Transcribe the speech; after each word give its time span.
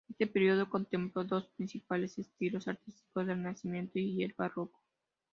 Este 0.09 0.25
período 0.25 0.67
contempló 0.67 1.23
dos 1.25 1.45
principales 1.55 2.17
estilos 2.17 2.67
artísticos: 2.67 3.21
el 3.21 3.27
Renacimiento 3.27 3.99
y 3.99 4.23
el 4.23 4.33
Barroco. 4.35 4.81